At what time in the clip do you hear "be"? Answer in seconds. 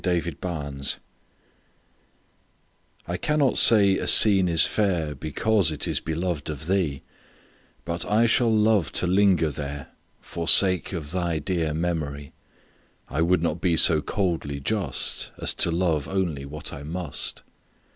13.61-13.77